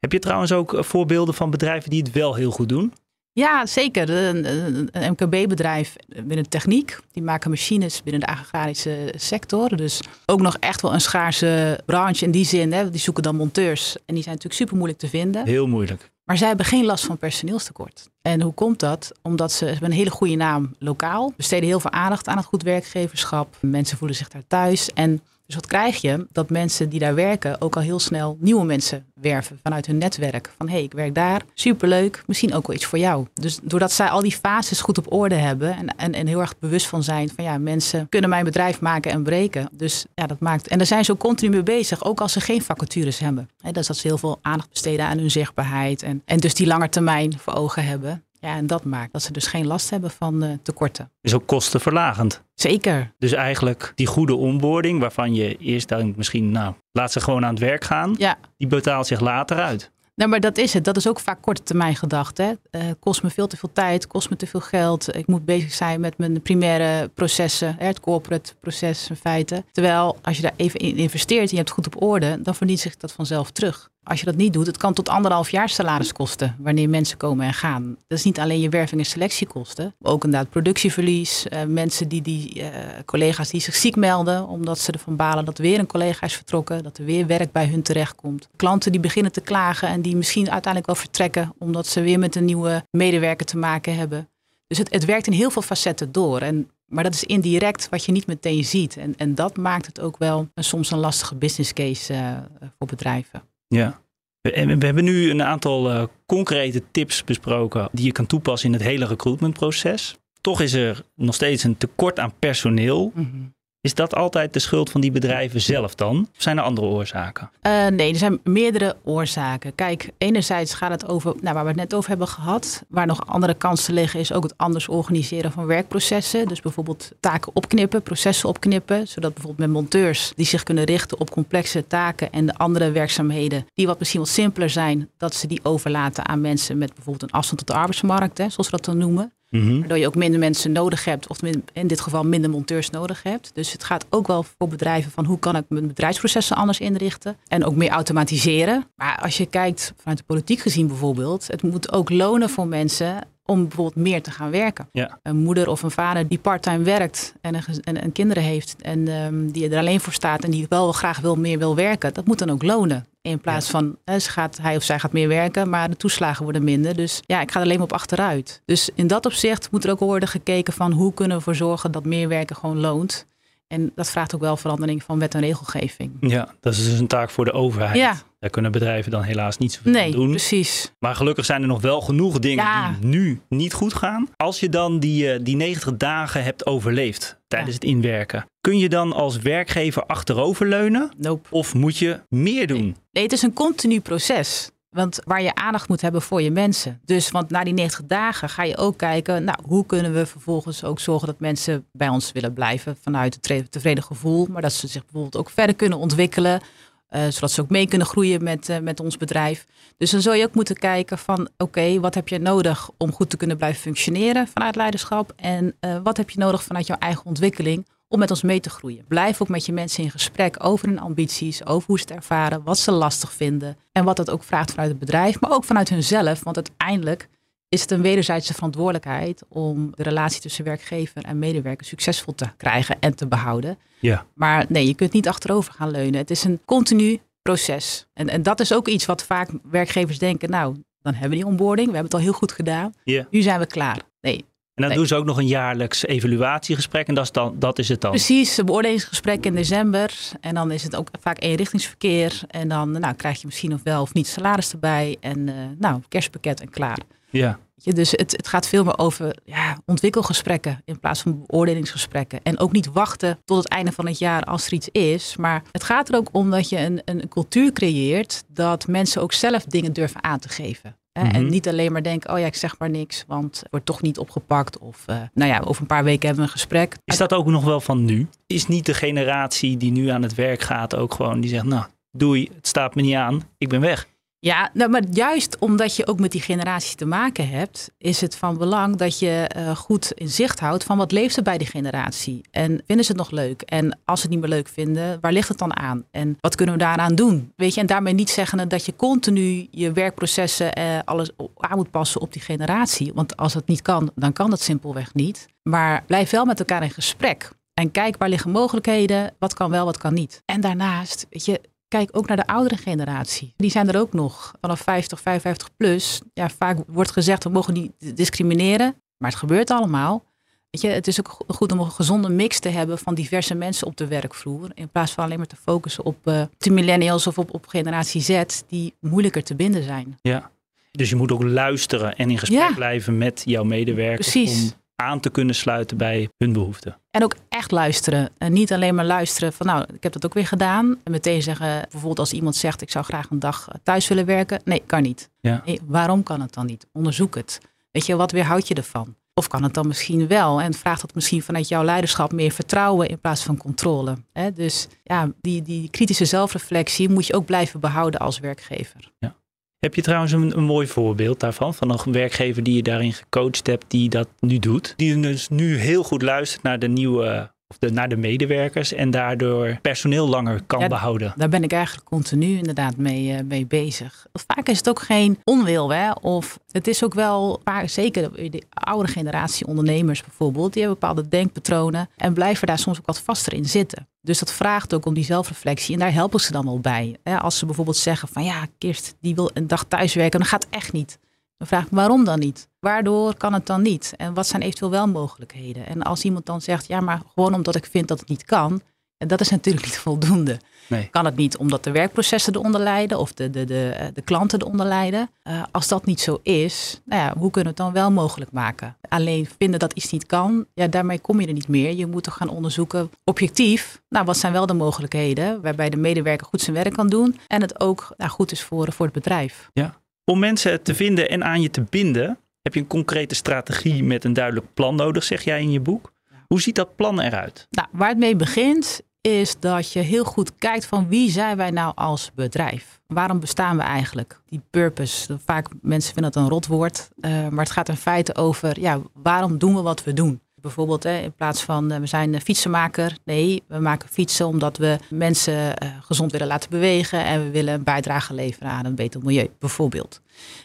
[0.00, 2.92] Heb je trouwens ook eh, voorbeelden van bedrijven die het wel heel goed doen?
[3.38, 4.10] Ja, zeker.
[4.10, 6.98] Een, MKB-bedrijf binnen de techniek.
[7.12, 9.76] Die maken machines binnen de agrarische sector.
[9.76, 12.72] Dus ook nog echt wel een schaarse branche in die zin.
[12.72, 12.90] Hè.
[12.90, 13.96] Die zoeken dan monteurs.
[14.06, 15.46] En die zijn natuurlijk super moeilijk te vinden.
[15.46, 16.10] Heel moeilijk.
[16.24, 18.08] Maar zij hebben geen last van personeelstekort.
[18.22, 19.12] En hoe komt dat?
[19.22, 21.32] Omdat ze, ze hebben een hele goede naam lokaal.
[21.36, 23.56] Besteden heel veel aandacht aan het goed werkgeverschap.
[23.60, 24.90] Mensen voelen zich daar thuis.
[24.94, 26.26] En Dus wat krijg je?
[26.32, 30.50] Dat mensen die daar werken ook al heel snel nieuwe mensen werven vanuit hun netwerk.
[30.56, 33.26] Van hé, hey, ik werk daar, superleuk, misschien ook wel iets voor jou.
[33.34, 36.58] Dus doordat zij al die fases goed op orde hebben en, en, en heel erg
[36.58, 39.68] bewust van zijn van ja, mensen kunnen mijn bedrijf maken en breken.
[39.72, 40.68] Dus ja, dat maakt.
[40.68, 43.50] En daar zijn ze ook continu mee bezig, ook als ze geen vacatures hebben.
[43.60, 46.54] He, dat is dat ze heel veel aandacht besteden aan hun zichtbaarheid en, en dus
[46.54, 48.22] die lange termijn voor ogen hebben.
[48.40, 51.10] Ja, en dat maakt dat ze dus geen last hebben van uh, tekorten.
[51.20, 52.42] Is ook kostenverlagend.
[52.54, 53.12] Zeker.
[53.18, 57.54] Dus eigenlijk die goede onboarding, waarvan je eerst denkt misschien, nou, laat ze gewoon aan
[57.54, 58.14] het werk gaan.
[58.18, 58.38] Ja.
[58.56, 59.90] Die betaalt zich later uit.
[60.18, 60.84] Nou, maar dat is het.
[60.84, 62.58] Dat is ook vaak korte termijn gedachte.
[62.70, 65.16] Uh, kost me veel te veel tijd, kost me te veel geld.
[65.16, 69.64] Ik moet bezig zijn met mijn primaire processen, hè, het corporate proces in feite.
[69.72, 72.54] Terwijl als je daar even in investeert en je hebt het goed op orde, dan
[72.54, 73.90] verdient zich dat vanzelf terug.
[74.08, 77.46] Als je dat niet doet, het kan tot anderhalf jaar salaris kosten wanneer mensen komen
[77.46, 77.96] en gaan.
[78.06, 81.46] Dat is niet alleen je werving en selectiekosten, ook inderdaad productieverlies.
[81.50, 82.68] Uh, mensen die, die uh,
[83.04, 86.82] collega's die zich ziek melden omdat ze ervan balen dat weer een collega is vertrokken,
[86.82, 88.48] dat er weer werk bij hun terechtkomt.
[88.56, 92.36] Klanten die beginnen te klagen en die misschien uiteindelijk wel vertrekken omdat ze weer met
[92.36, 94.28] een nieuwe medewerker te maken hebben.
[94.66, 96.40] Dus het, het werkt in heel veel facetten door.
[96.40, 98.96] En maar dat is indirect wat je niet meteen ziet.
[98.96, 102.36] En, en dat maakt het ook wel een, soms een lastige business case uh,
[102.78, 103.42] voor bedrijven.
[103.68, 104.00] Ja.
[104.40, 108.84] We hebben nu een aantal uh, concrete tips besproken die je kan toepassen in het
[108.84, 110.18] hele recruitmentproces.
[110.40, 113.12] Toch is er nog steeds een tekort aan personeel.
[113.14, 113.56] -hmm.
[113.88, 116.28] Is dat altijd de schuld van die bedrijven zelf dan?
[116.36, 117.50] Of zijn er andere oorzaken?
[117.62, 119.74] Uh, nee, er zijn meerdere oorzaken.
[119.74, 122.82] Kijk, enerzijds gaat het over, nou, waar we het net over hebben gehad.
[122.88, 126.48] Waar nog andere kansen liggen is ook het anders organiseren van werkprocessen.
[126.48, 129.08] Dus bijvoorbeeld taken opknippen, processen opknippen.
[129.08, 133.66] Zodat bijvoorbeeld met monteurs die zich kunnen richten op complexe taken en de andere werkzaamheden
[133.74, 137.38] die wat misschien wat simpeler zijn, dat ze die overlaten aan mensen met bijvoorbeeld een
[137.38, 139.32] afstand tot de arbeidsmarkt, hè, zoals we dat dan noemen.
[139.50, 139.78] Mm-hmm.
[139.78, 143.50] Waardoor je ook minder mensen nodig hebt, of in dit geval minder monteurs nodig hebt.
[143.54, 147.36] Dus het gaat ook wel voor bedrijven van hoe kan ik mijn bedrijfsprocessen anders inrichten.
[147.46, 148.86] En ook meer automatiseren.
[148.96, 153.26] Maar als je kijkt vanuit de politiek gezien bijvoorbeeld, het moet ook lonen voor mensen
[153.50, 154.88] om bijvoorbeeld meer te gaan werken.
[154.92, 155.18] Ja.
[155.22, 159.08] Een moeder of een vader die parttime werkt en, een, en, en kinderen heeft en
[159.08, 162.26] um, die er alleen voor staat en die wel graag wil meer wil werken, dat
[162.26, 163.06] moet dan ook lonen.
[163.22, 163.72] In plaats ja.
[163.72, 166.96] van hè, ze gaat, hij of zij gaat meer werken, maar de toeslagen worden minder.
[166.96, 168.62] Dus ja, ik ga er alleen maar op achteruit.
[168.64, 171.92] Dus in dat opzicht moet er ook worden gekeken van hoe kunnen we ervoor zorgen
[171.92, 173.26] dat meer werken gewoon loont.
[173.66, 176.12] En dat vraagt ook wel verandering van wet en regelgeving.
[176.20, 177.96] Ja, dat is dus een taak voor de overheid.
[177.96, 178.16] Ja.
[178.38, 180.30] Daar kunnen bedrijven dan helaas niet zoveel nee, doen.
[180.30, 180.92] precies.
[180.98, 182.94] Maar gelukkig zijn er nog wel genoeg dingen Ja.
[183.00, 184.28] die nu niet goed gaan.
[184.36, 187.80] Als je dan die, eh, die 90 dagen hebt overleefd tijdens Ja.
[187.80, 191.10] het inwerken, kun je dan als werkgever achteroverleunen?
[191.16, 191.48] Nope.
[191.50, 192.96] Of moet je meer doen?
[193.12, 194.70] Nee, het is een continu proces.
[194.90, 197.00] Want waar je aandacht moet hebben voor je mensen.
[197.04, 200.84] Dus want na die 90 dagen ga je ook kijken, nou, hoe kunnen we vervolgens
[200.84, 204.46] ook zorgen dat mensen bij ons willen blijven vanuit het tevreden gevoel.
[204.50, 206.60] Maar dat ze zich bijvoorbeeld ook verder kunnen ontwikkelen.
[207.08, 209.66] Eh, zodat ze ook mee kunnen groeien met, eh, met ons bedrijf.
[209.96, 213.30] Dus dan zul je ook moeten kijken van oké, wat heb je nodig om goed
[213.30, 215.32] te kunnen blijven functioneren vanuit leiderschap?
[215.36, 218.70] En eh, wat heb je nodig vanuit jouw eigen ontwikkeling om met ons mee te
[218.70, 219.04] groeien.
[219.08, 222.62] Blijf ook met je mensen in gesprek over hun ambities, over hoe ze het ervaren,
[222.62, 225.88] wat ze lastig vinden en wat dat ook vraagt vanuit het bedrijf, maar ook vanuit
[225.88, 226.44] hunzelf.
[226.44, 227.28] Want uiteindelijk
[227.68, 232.96] is het een wederzijdse verantwoordelijkheid om de relatie tussen werkgever en medewerker succesvol te krijgen
[233.00, 233.78] en te behouden.
[234.00, 234.26] Ja.
[234.34, 236.16] Maar nee, je kunt niet achterover gaan leunen.
[236.20, 238.06] Het is een continu proces.
[238.14, 241.46] En, en dat is ook iets wat vaak werkgevers denken, nou, dan hebben we die
[241.46, 243.26] onboarding, we hebben het al heel goed gedaan, Ja.
[243.30, 243.98] nu zijn we klaar.
[244.20, 244.36] Nee,
[244.74, 244.96] En dan Nee.
[244.96, 248.10] doen ze ook nog een jaarlijks evaluatiegesprek en dat is, dan, dat is het dan.
[248.10, 250.14] Precies, een beoordelingsgesprek in december.
[250.40, 252.40] En dan is het ook vaak eenrichtingsverkeer.
[252.48, 255.16] En dan nou, krijg je misschien of wel of niet salaris erbij.
[255.20, 256.98] En eh, nou, kerstpakket en klaar.
[257.30, 257.58] Ja.
[257.74, 262.40] Je, dus het, het gaat veel meer over ja, ontwikkelgesprekken in plaats van beoordelingsgesprekken.
[262.42, 265.36] En ook niet wachten tot het einde van het jaar als er iets is.
[265.36, 269.32] Maar het gaat er ook om dat je een, een cultuur creëert dat mensen ook
[269.32, 270.96] zelf dingen durven aan te geven.
[271.12, 271.24] Hè?
[271.24, 271.34] Mhm.
[271.34, 274.02] En niet alleen maar denken, oh ja, ik zeg maar niks, want het wordt toch
[274.02, 274.78] niet opgepakt.
[274.78, 276.96] Of eh, nou ja, over een paar weken hebben we een gesprek.
[277.04, 278.28] Is dat ook nog wel van nu?
[278.46, 281.84] Is niet de generatie die nu aan het werk gaat ook gewoon die zegt, nou
[282.12, 284.06] doei, het staat me niet aan, ik ben weg.
[284.40, 288.36] Ja, nou, maar juist omdat je ook met die generatie te maken hebt, is het
[288.36, 291.66] van belang dat je eh, goed in zicht houdt van wat leeft er bij die
[291.66, 292.40] generatie.
[292.50, 293.62] En vinden ze het nog leuk?
[293.62, 296.04] En als ze het niet meer leuk vinden, waar ligt het dan aan?
[296.10, 297.52] En wat kunnen we daaraan doen?
[297.56, 301.90] Weet je, en daarmee niet zeggen dat je continu je werkprocessen eh, alles aan moet
[301.90, 303.12] passen op die generatie.
[303.14, 305.46] Want als het niet kan, dan kan dat simpelweg niet.
[305.62, 307.50] Maar blijf wel met elkaar in gesprek.
[307.74, 310.42] En kijk waar liggen mogelijkheden, wat kan wel, wat kan niet.
[310.44, 313.54] En daarnaast, weet je, Kijk ook naar de oudere generatie.
[313.56, 314.54] Die zijn er ook nog.
[314.60, 316.20] Vanaf 50, 55 plus.
[316.34, 318.94] Ja, vaak wordt gezegd we mogen niet discrimineren.
[319.18, 320.24] Maar het gebeurt allemaal.
[320.70, 323.86] Weet je, het is ook goed om een gezonde mix te hebben van diverse mensen
[323.86, 324.70] op de werkvloer.
[324.74, 328.20] In plaats van alleen maar te focussen op uh, de millennials of op, op generatie
[328.20, 330.18] Z, die moeilijker te binden zijn.
[330.22, 330.50] Ja,
[330.90, 334.30] dus je moet ook luisteren en in gesprek blijven met jouw medewerkers.
[334.30, 334.62] Precies.
[334.62, 334.72] Om
[335.02, 336.96] aan te kunnen sluiten bij hun behoeften.
[337.10, 338.30] En ook echt luisteren.
[338.38, 340.96] En niet alleen maar luisteren van nou, ik heb dat ook weer gedaan.
[341.04, 344.60] En meteen zeggen, bijvoorbeeld als iemand zegt ik zou graag een dag thuis willen werken.
[344.64, 345.30] Nee, kan niet.
[345.40, 345.62] Ja.
[345.86, 346.86] waarom kan het dan niet?
[346.92, 347.60] Onderzoek het.
[347.90, 349.16] Weet je, wat weerhoud je ervan?
[349.34, 350.60] Of kan het dan misschien wel?
[350.60, 354.16] En vraagt dat misschien vanuit jouw leiderschap meer vertrouwen in plaats van controle.
[354.54, 359.12] Dus ja, die, die kritische zelfreflectie moet je ook blijven behouden als werkgever.
[359.18, 359.34] Ja.
[359.78, 361.74] Heb je trouwens een, mooi voorbeeld daarvan?
[361.74, 364.94] Van een werkgever die je daarin gecoacht hebt, die dat nu doet?
[364.96, 369.10] Die dus nu heel goed luistert naar de nieuwe of de, naar de medewerkers en
[369.10, 371.32] daardoor personeel langer kan behouden.
[371.36, 374.26] Daar ben ik eigenlijk continu inderdaad mee, uh, mee bezig.
[374.32, 376.10] Vaak is het ook geen onwil, hè?
[376.10, 382.08] of het is ook wel, zeker de oude generatie ondernemers bijvoorbeeld, die hebben bepaalde denkpatronen
[382.16, 384.08] en blijven daar soms ook wat vaster in zitten.
[384.20, 387.16] Dus dat vraagt ook om die zelfreflectie en daar helpen ze dan wel bij.
[387.38, 390.74] Als ze bijvoorbeeld zeggen van ja, Kirst die wil een dag thuiswerken, dan gaat het
[390.74, 391.18] echt niet.
[391.58, 392.68] Dan vraag ik waarom dan niet?
[392.80, 394.14] Waardoor kan het dan niet?
[394.16, 395.86] En wat zijn eventueel wel mogelijkheden?
[395.86, 398.82] En als iemand dan zegt, ja, maar gewoon omdat ik vind dat het niet kan,
[399.18, 400.60] en dat is natuurlijk niet voldoende.
[400.88, 401.08] Nee.
[401.10, 404.60] Kan het niet omdat de werkprocessen eronder lijden of de, de, de, eh, de klanten
[404.60, 405.30] eronder lijden?
[405.44, 408.52] Uh, als dat niet zo is, nou ja, hoe kunnen we het dan wel mogelijk
[408.52, 408.96] maken?
[409.08, 411.94] Alleen vinden dat iets niet kan, ja, daarmee kom je er niet meer.
[411.94, 416.46] Je moet toch gaan onderzoeken objectief, nou, wat zijn wel de mogelijkheden waarbij de medewerker
[416.46, 419.70] goed zijn werk kan doen en het ook nou, goed is voor, voor het bedrijf.
[419.72, 419.94] Ja,
[420.30, 424.24] om mensen te vinden en aan je te binden, heb je een concrete strategie met
[424.24, 426.12] een duidelijk plan nodig, zeg jij in je boek.
[426.46, 427.66] Hoe ziet dat plan eruit?
[427.70, 431.70] Nou, waar het mee begint is dat je heel goed kijkt van wie zijn wij
[431.70, 433.00] nou als bedrijf?
[433.06, 434.40] Waarom bestaan we eigenlijk?
[434.46, 438.80] Die purpose, vaak mensen vinden dat een rotwoord, uh, maar het gaat in feite over
[438.80, 440.40] ja, waarom doen we wat we doen?
[440.60, 443.16] Bijvoorbeeld hè, in plaats van uh, we zijn fietsenmaker.
[443.24, 447.24] Nee, we maken fietsen omdat we mensen uh, gezond willen laten bewegen.
[447.24, 450.20] En we willen een bijdrage leveren aan een beter milieu, bijvoorbeeld.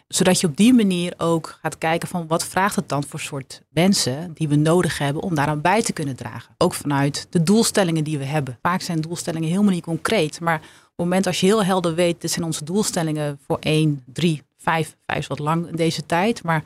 [0.08, 3.62] Zodat je op die manier ook gaat kijken van wat vraagt het dan voor soort
[3.70, 6.56] mensen die we nodig hebben om daaraan bij te kunnen dragen.
[6.58, 8.58] Ook vanuit de doelstellingen die we hebben.
[8.62, 10.40] Vaak zijn doelstellingen helemaal niet concreet.
[10.40, 14.04] Maar op het moment als je heel helder weet, dit zijn onze doelstellingen voor 1,
[14.06, 16.44] 3, 5, 5 is wat lang in deze tijd.
[16.44, 16.64] Maar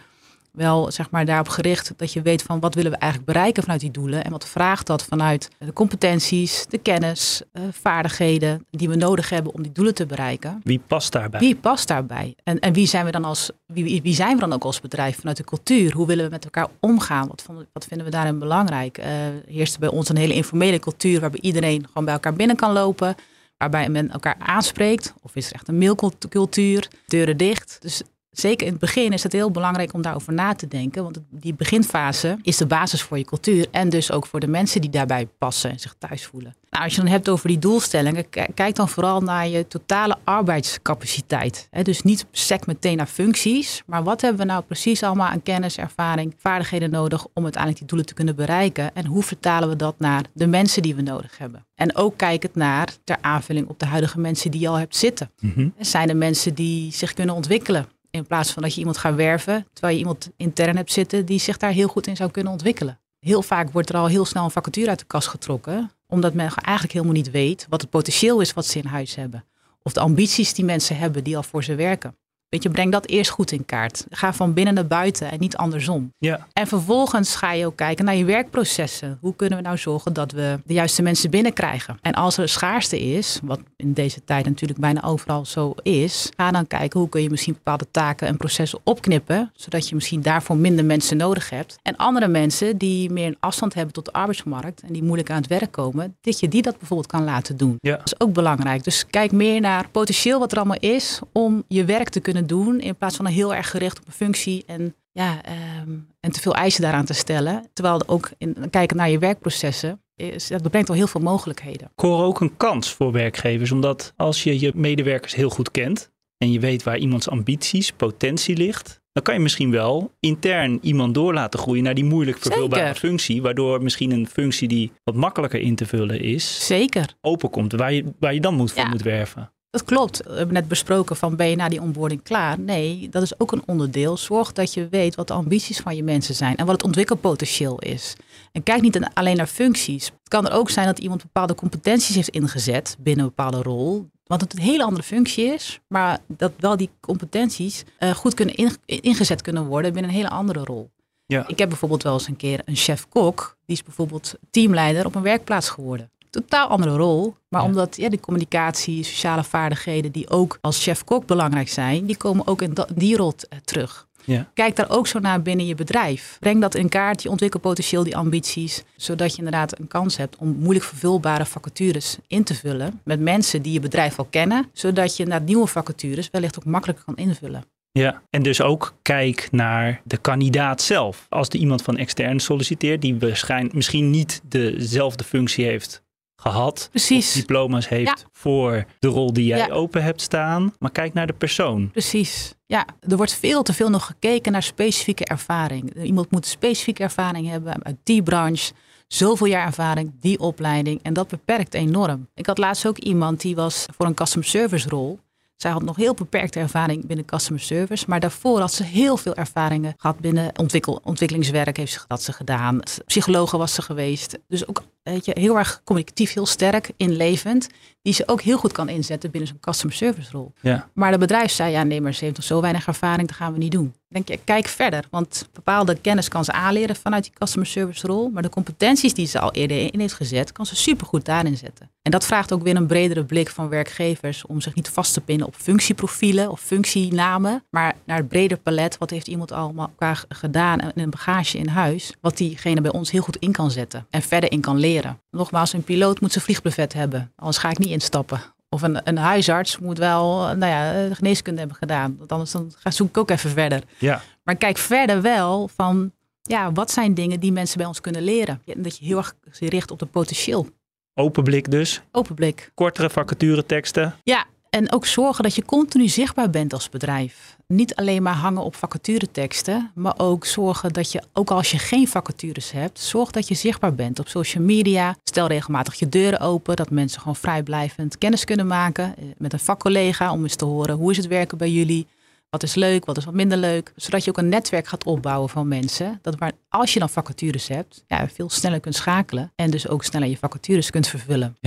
[0.57, 3.81] wel zeg maar daarop gericht dat je weet van wat willen we eigenlijk bereiken vanuit
[3.81, 8.95] die doelen en wat vraagt dat vanuit de competenties, de kennis, uh, vaardigheden die we
[8.95, 10.61] nodig hebben om die doelen te bereiken.
[10.63, 11.39] Wie past daarbij?
[11.39, 12.35] Wie past daarbij?
[12.43, 15.17] En, en wie zijn we dan als wie, wie zijn we dan ook als bedrijf
[15.17, 15.93] vanuit de cultuur?
[15.93, 17.27] Hoe willen we met elkaar omgaan?
[17.27, 18.97] Wat, wat vinden we daarin belangrijk?
[18.97, 19.05] Uh,
[19.47, 23.15] heerst bij ons een hele informele cultuur waarbij iedereen gewoon bij elkaar binnen kan lopen
[23.57, 25.13] waarbij men elkaar aanspreekt?
[25.21, 27.77] Of is er echt een mailcultuur, deuren dicht?
[27.81, 28.01] Dus
[28.39, 31.03] zeker in het begin is het heel belangrijk om daarover na te denken.
[31.03, 33.67] Want die beginfase is de basis voor je cultuur.
[33.71, 36.55] En dus ook voor de mensen die daarbij passen en zich thuis voelen.
[36.69, 41.69] Nou, als je dan hebt over die doelstellingen, kijk dan vooral naar je totale arbeidscapaciteit.
[41.83, 45.77] dus niet sec meteen naar functies, maar wat hebben we nou precies allemaal aan kennis,
[45.77, 48.95] ervaring, vaardigheden nodig om uiteindelijk die doelen te kunnen bereiken?
[48.95, 51.65] En hoe vertalen we dat naar de mensen die we nodig hebben?
[51.75, 55.31] En ook kijkend naar ter aanvulling op de huidige mensen die je al hebt zitten.
[55.39, 57.87] Mm Zijn er mensen die zich kunnen ontwikkelen?
[58.09, 61.39] In plaats van dat je iemand gaat werven, terwijl je iemand intern hebt zitten die
[61.39, 62.99] zich daar heel goed in zou kunnen ontwikkelen.
[63.19, 66.53] Heel vaak wordt er al heel snel een vacature uit de kast getrokken, omdat men
[66.53, 69.45] eigenlijk helemaal niet weet wat het potentieel is wat ze in huis hebben.
[69.83, 72.15] Of de ambities die mensen hebben die al voor ze werken.
[72.49, 74.05] Weet je, breng dat eerst goed in kaart.
[74.09, 76.13] Ga van binnen naar buiten en niet andersom.
[76.17, 76.47] Ja.
[76.53, 79.17] En vervolgens ga je ook kijken naar je werkprocessen.
[79.21, 81.97] Hoe kunnen we nou zorgen dat we de juiste mensen binnenkrijgen?
[82.01, 86.51] En als er schaarste is, wat in deze tijd natuurlijk bijna overal zo is, ga
[86.51, 90.57] dan kijken hoe kun je misschien bepaalde taken en processen opknippen, zodat je misschien daarvoor
[90.57, 91.79] minder mensen nodig hebt.
[91.83, 95.41] En andere mensen die meer een afstand hebben tot de arbeidsmarkt en die moeilijk aan
[95.41, 97.75] het werk komen, dat je die dat bijvoorbeeld kan laten doen.
[97.79, 97.95] Ja.
[97.95, 98.83] Dat is ook belangrijk.
[98.83, 102.79] Dus kijk meer naar potentieel wat er allemaal is om je werk te kunnen doen.
[102.79, 106.41] In plaats van een heel erg gericht op een functie en, ja, ehm, en te
[106.41, 107.69] veel eisen daaraan te stellen.
[107.73, 110.01] Terwijl ook in, kijken naar je werkprocessen.
[110.15, 111.91] Is, dat brengt al heel veel mogelijkheden.
[111.95, 113.71] Ik hoor ook een kans voor werkgevers.
[113.71, 116.11] Omdat als je je medewerkers heel goed kent.
[116.37, 119.01] En je weet waar iemands ambities, potentie ligt.
[119.11, 123.41] Dan kan je misschien wel intern iemand door laten groeien naar die moeilijk vervulbare functie.
[123.41, 126.65] Waardoor misschien een functie die wat makkelijker in te vullen is.
[126.65, 127.15] Zeker.
[127.21, 127.71] Openkomt.
[127.71, 129.51] Waar je, waar je dan moet voor moet werven.
[129.77, 130.23] Dat klopt.
[130.23, 132.59] We hebben net besproken van ben je na die onboarding klaar?
[132.59, 134.17] Nee, dat is ook een onderdeel.
[134.17, 137.79] Zorg dat je weet wat de ambities van je mensen zijn en wat het ontwikkelpotentieel
[137.79, 138.15] is.
[138.51, 140.05] En kijk niet alleen naar functies.
[140.05, 144.09] Het kan er ook zijn dat iemand bepaalde competenties heeft ingezet binnen een bepaalde rol.
[144.23, 148.77] Want het een hele andere functie is, maar dat wel die competenties uh, goed kunnen
[148.85, 150.89] ingezet kunnen worden binnen een hele andere rol.
[151.25, 151.47] Ja.
[151.47, 155.21] Ik heb bijvoorbeeld wel eens een keer een chef-kok, die is bijvoorbeeld teamleider op een
[155.21, 156.11] werkplaats geworden.
[156.37, 157.67] Totaal andere rol, maar Ja.
[157.67, 162.61] omdat ja, de communicatie, sociale vaardigheden die ook als chef-kok belangrijk zijn, die komen ook
[162.61, 164.07] in die rol eh, terug.
[164.25, 164.47] Ja.
[164.53, 166.37] Kijk daar ook zo naar binnen je bedrijf.
[166.39, 168.83] Breng dat in kaart, je ontwikkelpotentieel, die ambities.
[168.95, 173.01] Zodat je inderdaad een kans hebt om moeilijk vervulbare vacatures in te vullen.
[173.03, 174.69] Met mensen die je bedrijf al kennen.
[174.73, 177.63] Zodat je naar nieuwe vacatures wellicht ook makkelijker kan invullen.
[177.91, 181.25] Ja, en dus ook kijk naar de kandidaat zelf.
[181.29, 186.05] Als er iemand van extern solliciteert, die waarschijnlijk misschien niet dezelfde functie heeft
[186.41, 187.27] gehad, Precies.
[187.27, 188.27] of diploma's heeft Ja.
[188.31, 189.67] voor de rol die jij Ja.
[189.69, 191.91] open hebt staan, maar kijk naar de persoon.
[191.91, 192.53] Precies.
[192.65, 196.03] Ja, er wordt veel te veel nog gekeken naar specifieke ervaring.
[196.03, 198.73] Iemand moet specifieke ervaring hebben uit die branche.
[199.07, 200.99] Zoveel jaar ervaring, die opleiding.
[201.03, 202.27] En dat beperkt enorm.
[202.33, 205.19] Ik had laatst ook iemand die was voor een customer service rol.
[205.55, 208.05] Zij had nog heel beperkte ervaring binnen customer service.
[208.07, 211.77] Maar daarvoor had ze heel veel ervaringen gehad binnen ontwikkel, ontwikkelingswerk.
[211.77, 212.79] Heeft ze, had ze gedaan.
[213.05, 214.37] Psychologe was ze geweest.
[214.47, 217.67] Dus ook weet je, heel erg communicatief, heel sterk, inlevend.
[218.01, 220.53] Die ze ook heel goed kan inzetten binnen zo'n customer service rol.
[220.61, 220.89] Ja.
[220.93, 223.53] Maar de bedrijf zei, ja nee, maar ze heeft nog zo weinig ervaring, dat gaan
[223.53, 223.83] we niet doen.
[223.83, 225.05] Dan denk je, kijk verder.
[225.11, 228.29] Want bepaalde kennis kan ze aanleren vanuit die customer service rol.
[228.29, 231.89] Maar de competenties die ze al eerder in heeft gezet, kan ze supergoed daarin zetten.
[232.01, 235.21] En dat vraagt ook weer een bredere blik van werkgevers om zich niet vast te
[235.21, 237.63] pinnen op functieprofielen of functienamen.
[237.69, 241.67] Maar naar het breder palet, wat heeft iemand allemaal qua gedaan en een bagage in
[241.67, 242.13] huis.
[242.21, 244.96] Wat diegene bij ons heel goed in kan zetten en verder in kan leren.
[245.31, 248.41] Nogmaals, een piloot moet zijn vliegbrevet hebben, anders ga ik niet instappen.
[248.69, 252.15] Of een, een huisarts moet wel nou ja, geneeskunde hebben gedaan.
[252.17, 253.83] Want anders dan ga, zoek ik ook even verder.
[253.97, 254.21] Ja.
[254.43, 258.61] Maar kijk verder wel van, ja, wat zijn dingen die mensen bij ons kunnen leren?
[258.77, 260.67] Dat je heel erg je richt op het potentieel.
[261.13, 262.71] Open blik dus, Open blik.
[262.73, 264.15] kortere vacatureteksten.
[264.23, 267.56] Ja, en ook zorgen dat je continu zichtbaar bent als bedrijf.
[267.73, 272.07] Niet alleen maar hangen op vacatureteksten, maar ook zorgen dat je, ook als je geen
[272.07, 275.15] vacatures hebt, zorg dat je zichtbaar bent op social media.
[275.23, 279.59] Stel regelmatig je deuren open, dat mensen gewoon vrijblijvend kennis kunnen maken eh, met een
[279.59, 282.07] vakcollega om eens te horen hoe is het werken bij jullie.
[282.49, 283.93] Wat is leuk, wat is wat minder leuk.
[283.95, 286.19] Zodat je ook een netwerk gaat opbouwen van mensen.
[286.21, 289.51] Dat waar, als je dan vacatures hebt, ja, veel sneller kunt schakelen.
[289.55, 291.57] En dus ook sneller je vacatures kunt vervullen.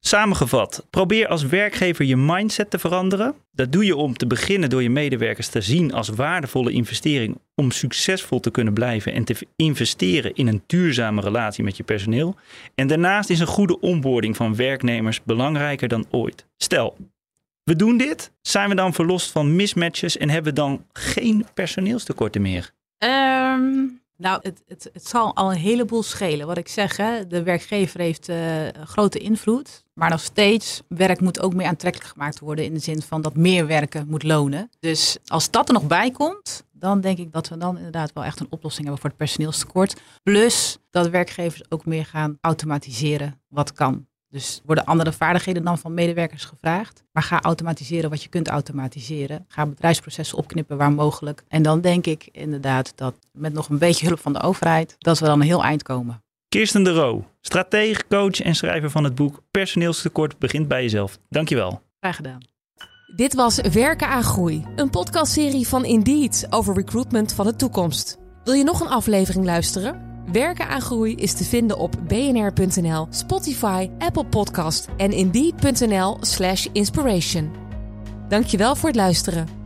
[0.00, 3.34] Samengevat, probeer als werkgever je mindset te veranderen.
[3.52, 7.70] Dat doe je om te beginnen door je medewerkers te zien als waardevolle investering om
[7.70, 12.34] succesvol te kunnen blijven en te investeren in een duurzame relatie met je personeel.
[12.74, 16.46] En daarnaast is een goede onboarding van werknemers belangrijker dan ooit.
[16.56, 16.96] Stel,
[17.64, 22.42] we doen dit, zijn we dan verlost van mismatches en hebben we dan geen personeelstekorten
[22.42, 22.70] meer?
[22.98, 26.46] Ehm, nou, het, het, het zal al een heleboel schelen.
[26.46, 28.38] Wat ik zeg, hè, de werkgever heeft eh,
[28.84, 29.84] grote invloed.
[29.98, 32.64] Maar nog steeds, werk moet ook meer aantrekkelijk gemaakt worden.
[32.64, 34.70] In de zin van dat meer werken moet lonen.
[34.80, 38.24] Dus als dat er nog bij komt, dan denk ik dat we dan inderdaad wel
[38.24, 40.00] echt een oplossing hebben voor het personeelstekort.
[40.22, 44.06] Plus dat werkgevers ook meer gaan automatiseren wat kan.
[44.30, 47.04] Dus worden andere vaardigheden dan van medewerkers gevraagd.
[47.12, 49.44] Maar ga automatiseren wat je kunt automatiseren.
[49.48, 51.42] Ga bedrijfsprocessen opknippen waar mogelijk.
[51.48, 55.18] En dan denk ik inderdaad dat met nog een beetje hulp van de overheid, dat
[55.18, 56.22] we dan een heel eind komen.
[56.48, 61.18] Kirsten de Roo, stratege, coach en schrijver van het boek Personeelstekort begint bij jezelf.
[61.28, 61.82] Dankjewel.
[62.00, 62.38] Graag gedaan.
[63.16, 68.18] Dit was Werken aan Groei, een podcastserie van Indeed over recruitment van de toekomst.
[68.44, 70.06] Wil je nog een aflevering luisteren?
[70.32, 77.52] Werken aan Groei is te vinden op bnr.nl, Spotify, Apple Podcast en indeed.nl/inspiration.
[78.28, 79.57] Dankjewel voor het luisteren.